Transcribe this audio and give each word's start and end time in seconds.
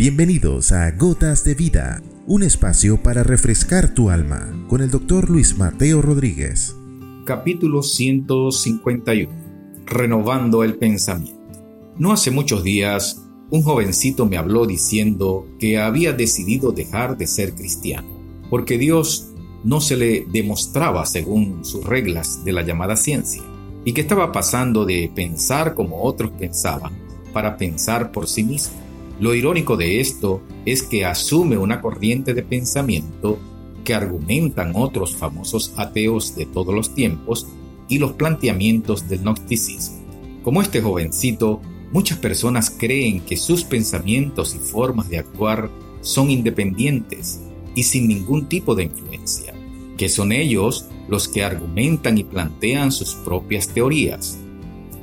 Bienvenidos 0.00 0.72
a 0.72 0.92
Gotas 0.92 1.44
de 1.44 1.54
Vida, 1.54 2.00
un 2.26 2.42
espacio 2.42 3.02
para 3.02 3.22
refrescar 3.22 3.92
tu 3.92 4.08
alma 4.08 4.50
con 4.66 4.80
el 4.80 4.90
doctor 4.90 5.28
Luis 5.28 5.58
Mateo 5.58 6.00
Rodríguez. 6.00 6.74
Capítulo 7.26 7.82
151. 7.82 9.30
Renovando 9.84 10.64
el 10.64 10.76
pensamiento. 10.76 11.38
No 11.98 12.12
hace 12.12 12.30
muchos 12.30 12.64
días, 12.64 13.22
un 13.50 13.60
jovencito 13.60 14.24
me 14.24 14.38
habló 14.38 14.64
diciendo 14.64 15.46
que 15.58 15.78
había 15.78 16.14
decidido 16.14 16.72
dejar 16.72 17.18
de 17.18 17.26
ser 17.26 17.54
cristiano, 17.54 18.08
porque 18.48 18.78
Dios 18.78 19.32
no 19.64 19.82
se 19.82 19.98
le 19.98 20.24
demostraba 20.32 21.04
según 21.04 21.62
sus 21.62 21.84
reglas 21.84 22.42
de 22.42 22.52
la 22.52 22.62
llamada 22.62 22.96
ciencia, 22.96 23.42
y 23.84 23.92
que 23.92 24.00
estaba 24.00 24.32
pasando 24.32 24.86
de 24.86 25.12
pensar 25.14 25.74
como 25.74 26.04
otros 26.04 26.30
pensaban 26.38 26.94
para 27.34 27.58
pensar 27.58 28.12
por 28.12 28.28
sí 28.28 28.44
mismo. 28.44 28.89
Lo 29.20 29.34
irónico 29.34 29.76
de 29.76 30.00
esto 30.00 30.40
es 30.64 30.82
que 30.82 31.04
asume 31.04 31.58
una 31.58 31.82
corriente 31.82 32.32
de 32.32 32.42
pensamiento 32.42 33.38
que 33.84 33.92
argumentan 33.92 34.72
otros 34.74 35.14
famosos 35.14 35.74
ateos 35.76 36.34
de 36.36 36.46
todos 36.46 36.74
los 36.74 36.94
tiempos 36.94 37.46
y 37.86 37.98
los 37.98 38.12
planteamientos 38.12 39.10
del 39.10 39.20
gnosticismo. 39.20 39.98
Como 40.42 40.62
este 40.62 40.80
jovencito, 40.80 41.60
muchas 41.92 42.16
personas 42.16 42.70
creen 42.70 43.20
que 43.20 43.36
sus 43.36 43.62
pensamientos 43.62 44.54
y 44.54 44.58
formas 44.58 45.10
de 45.10 45.18
actuar 45.18 45.70
son 46.00 46.30
independientes 46.30 47.42
y 47.74 47.82
sin 47.82 48.08
ningún 48.08 48.48
tipo 48.48 48.74
de 48.74 48.84
influencia, 48.84 49.52
que 49.98 50.08
son 50.08 50.32
ellos 50.32 50.86
los 51.08 51.28
que 51.28 51.44
argumentan 51.44 52.16
y 52.16 52.24
plantean 52.24 52.90
sus 52.90 53.16
propias 53.16 53.68
teorías, 53.68 54.38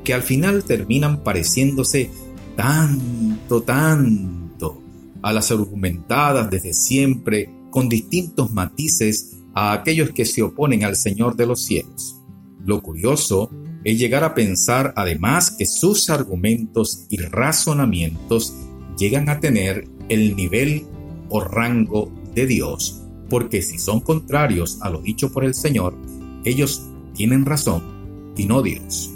que 0.03 0.16
al 0.16 0.23
final 0.23 0.63
terminan 0.63 1.23
pareciéndose 1.23 2.09
tanto, 2.57 3.61
tanto 3.61 4.81
a 5.21 5.31
las 5.31 5.52
argumentadas 5.52 6.49
desde 6.49 6.73
siempre 6.73 7.49
con 7.70 7.88
distintos 7.88 8.52
matices 8.52 9.38
a 9.53 9.73
aquellos 9.73 10.09
que 10.09 10.25
se 10.25 10.41
oponen 10.41 10.83
al 10.83 10.95
Señor 10.95 11.36
de 11.36 11.45
los 11.45 11.64
cielos. 11.64 12.19
Lo 12.66 12.81
curioso 12.81 13.52
es 13.83 13.99
llegar 13.99 14.23
a 14.23 14.33
pensar 14.33 14.91
además 14.97 15.52
que 15.52 15.67
sus 15.67 16.09
argumentos 16.09 17.05
y 17.09 17.17
razonamientos 17.17 18.53
llegan 18.97 19.30
a 19.30 19.39
tener 19.39 19.88
el 20.09 20.36
nivel 20.36 20.86
o 21.30 21.42
rango 21.42 22.11
de 22.33 22.47
Dios, 22.47 23.03
porque 23.30 23.61
si 23.61 23.77
son 23.77 23.99
contrarios 23.99 24.80
a 24.81 24.89
lo 24.89 25.02
dicho 25.02 25.31
por 25.31 25.45
el 25.45 25.53
Señor, 25.53 25.95
ellos 26.44 26.83
tienen 27.14 27.45
razón 27.45 28.33
y 28.36 28.45
no 28.45 28.64
Dios. 28.64 29.11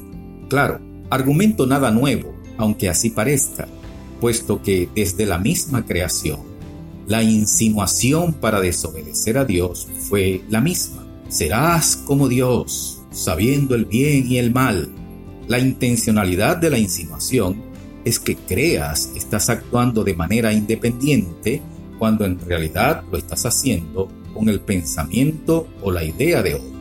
Claro, 0.47 0.79
argumento 1.09 1.65
nada 1.65 1.89
nuevo, 1.91 2.33
aunque 2.61 2.89
así 2.89 3.09
parezca, 3.09 3.67
puesto 4.19 4.61
que 4.61 4.87
desde 4.95 5.25
la 5.25 5.39
misma 5.39 5.85
creación, 5.85 6.39
la 7.07 7.23
insinuación 7.23 8.33
para 8.33 8.61
desobedecer 8.61 9.37
a 9.37 9.45
Dios 9.45 9.87
fue 10.07 10.43
la 10.47 10.61
misma. 10.61 11.05
Serás 11.27 11.95
como 11.95 12.27
Dios, 12.27 13.01
sabiendo 13.11 13.73
el 13.73 13.85
bien 13.85 14.31
y 14.31 14.37
el 14.37 14.53
mal. 14.53 14.89
La 15.47 15.57
intencionalidad 15.57 16.57
de 16.57 16.69
la 16.69 16.77
insinuación 16.77 17.61
es 18.05 18.19
que 18.19 18.35
creas 18.35 19.11
estás 19.15 19.49
actuando 19.49 20.03
de 20.03 20.13
manera 20.13 20.53
independiente 20.53 21.61
cuando 21.97 22.25
en 22.25 22.39
realidad 22.39 23.03
lo 23.11 23.17
estás 23.17 23.45
haciendo 23.45 24.07
con 24.33 24.49
el 24.49 24.61
pensamiento 24.61 25.67
o 25.81 25.91
la 25.91 26.03
idea 26.03 26.43
de 26.43 26.55
otro. 26.55 26.71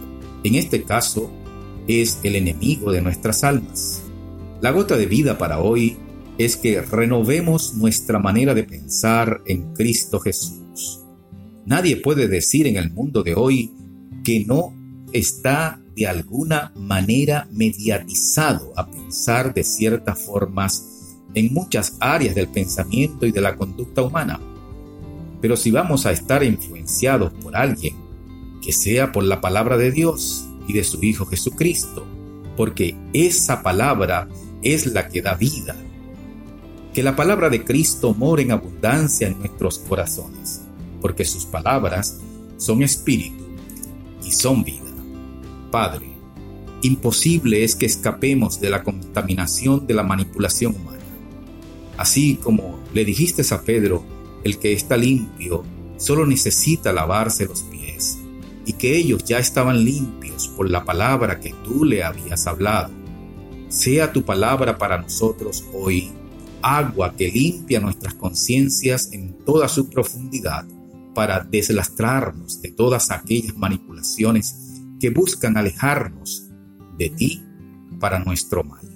En 0.44 0.54
este 0.56 0.82
caso, 0.82 1.30
es 1.88 2.18
el 2.22 2.36
enemigo 2.36 2.92
de 2.92 3.00
nuestras 3.00 3.42
almas. 3.44 4.02
La 4.60 4.72
gota 4.72 4.98
de 4.98 5.06
vida 5.06 5.38
para 5.38 5.58
hoy 5.58 5.96
es 6.36 6.58
que 6.58 6.82
renovemos 6.82 7.72
nuestra 7.74 8.18
manera 8.18 8.52
de 8.52 8.64
pensar 8.64 9.40
en 9.46 9.72
Cristo 9.72 10.20
Jesús. 10.20 11.00
Nadie 11.64 11.96
puede 11.96 12.28
decir 12.28 12.66
en 12.66 12.76
el 12.76 12.90
mundo 12.92 13.22
de 13.22 13.34
hoy 13.34 13.72
que 14.22 14.44
no 14.44 14.74
está 15.14 15.80
de 15.96 16.06
alguna 16.06 16.72
manera 16.76 17.48
mediatizado 17.50 18.74
a 18.76 18.90
pensar 18.90 19.54
de 19.54 19.64
ciertas 19.64 20.18
formas 20.18 21.16
en 21.32 21.54
muchas 21.54 21.96
áreas 21.98 22.34
del 22.34 22.48
pensamiento 22.48 23.24
y 23.24 23.32
de 23.32 23.40
la 23.40 23.56
conducta 23.56 24.02
humana. 24.02 24.40
Pero 25.40 25.56
si 25.56 25.70
vamos 25.70 26.04
a 26.04 26.12
estar 26.12 26.44
influenciados 26.44 27.32
por 27.42 27.56
alguien, 27.56 27.96
que 28.60 28.72
sea 28.74 29.10
por 29.10 29.24
la 29.24 29.40
palabra 29.40 29.78
de 29.78 29.90
Dios 29.90 30.46
y 30.68 30.74
de 30.74 30.84
su 30.84 31.02
Hijo 31.02 31.24
Jesucristo, 31.24 32.06
porque 32.58 32.94
esa 33.14 33.62
palabra 33.62 34.28
es 34.62 34.86
la 34.86 35.08
que 35.08 35.22
da 35.22 35.34
vida. 35.34 35.76
Que 36.92 37.02
la 37.02 37.16
palabra 37.16 37.50
de 37.50 37.64
Cristo 37.64 38.14
more 38.14 38.42
en 38.42 38.52
abundancia 38.52 39.28
en 39.28 39.38
nuestros 39.38 39.78
corazones, 39.78 40.62
porque 41.00 41.24
sus 41.24 41.44
palabras 41.44 42.18
son 42.56 42.82
espíritu 42.82 43.44
y 44.24 44.32
son 44.32 44.64
vida. 44.64 44.90
Padre, 45.70 46.10
imposible 46.82 47.64
es 47.64 47.76
que 47.76 47.86
escapemos 47.86 48.60
de 48.60 48.70
la 48.70 48.82
contaminación 48.82 49.86
de 49.86 49.94
la 49.94 50.02
manipulación 50.02 50.74
humana. 50.74 50.98
Así 51.96 52.36
como 52.42 52.80
le 52.92 53.04
dijiste 53.04 53.42
a 53.54 53.62
Pedro, 53.62 54.02
el 54.42 54.58
que 54.58 54.72
está 54.72 54.96
limpio 54.96 55.64
solo 55.96 56.26
necesita 56.26 56.92
lavarse 56.92 57.46
los 57.46 57.62
pies, 57.62 58.18
y 58.66 58.72
que 58.72 58.96
ellos 58.96 59.24
ya 59.24 59.38
estaban 59.38 59.84
limpios 59.84 60.48
por 60.48 60.68
la 60.68 60.84
palabra 60.84 61.40
que 61.40 61.54
tú 61.64 61.84
le 61.84 62.02
habías 62.02 62.46
hablado 62.46 62.99
sea 63.70 64.12
tu 64.12 64.24
palabra 64.24 64.76
para 64.76 65.00
nosotros 65.00 65.64
hoy 65.72 66.10
agua 66.60 67.14
que 67.16 67.28
limpia 67.28 67.80
nuestras 67.80 68.14
conciencias 68.14 69.12
en 69.12 69.32
toda 69.44 69.68
su 69.68 69.88
profundidad 69.88 70.66
para 71.14 71.40
deslastrarnos 71.40 72.60
de 72.60 72.72
todas 72.72 73.12
aquellas 73.12 73.56
manipulaciones 73.56 74.82
que 74.98 75.10
buscan 75.10 75.56
alejarnos 75.56 76.48
de 76.98 77.10
ti 77.10 77.42
para 78.00 78.18
nuestro 78.18 78.64
mal. 78.64 78.86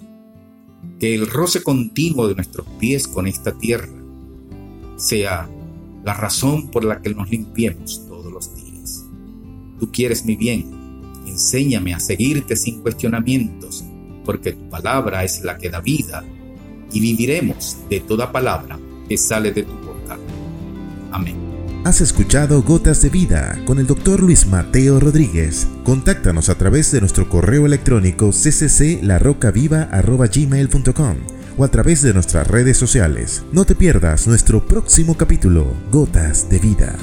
Que 0.99 1.15
el 1.15 1.29
roce 1.29 1.63
continuo 1.63 2.27
de 2.27 2.35
nuestros 2.35 2.67
pies 2.79 3.07
con 3.07 3.29
esta 3.29 3.57
tierra 3.57 3.95
sea 4.97 5.49
la 6.05 6.15
razón 6.15 6.69
por 6.71 6.85
la 6.85 7.01
que 7.01 7.15
nos 7.15 7.31
limpiemos 7.31 8.05
todos 8.09 8.31
los 8.31 8.55
días. 8.57 9.05
Tú 9.79 9.91
quieres 9.93 10.25
mi 10.25 10.35
bien, 10.35 10.67
enséñame 11.27 11.95
a 11.95 12.01
seguirte 12.01 12.57
sin 12.57 12.81
cuestionamientos 12.81 13.85
porque 14.25 14.53
tu 14.53 14.69
palabra 14.69 15.25
es 15.25 15.43
la 15.43 15.59
que 15.59 15.71
da 15.71 15.81
vida, 15.81 16.23
y 16.93 17.01
viviremos 17.01 17.79
de 17.91 18.01
toda 18.01 18.33
palabra 18.33 18.79
que 19.09 19.19
sale 19.19 19.53
de 19.53 19.65
tu 19.65 19.73
boca. 19.73 20.17
Amén. 21.13 21.37
Has 21.85 22.01
escuchado 22.01 22.63
Gotas 22.63 23.03
de 23.03 23.11
Vida 23.11 23.61
con 23.67 23.79
el 23.79 23.87
doctor 23.87 24.23
Luis 24.23 24.47
Mateo 24.47 24.99
Rodríguez. 25.01 25.69
Contáctanos 25.85 26.49
a 26.49 26.57
través 26.57 26.91
de 26.93 27.01
nuestro 27.01 27.29
correo 27.29 27.67
electrónico 27.67 28.31
ccclarrocaviva.gmail.com 28.31 31.17
o 31.59 31.65
a 31.65 31.69
través 31.69 32.01
de 32.03 32.15
nuestras 32.15 32.49
redes 32.49 32.79
sociales. 32.79 33.45
No 33.53 33.67
te 33.67 33.75
pierdas 33.75 34.27
nuestro 34.27 34.67
próximo 34.67 35.15
capítulo, 35.17 35.67
Gotas 35.93 36.49
de 36.49 36.59
Vida. 36.59 36.97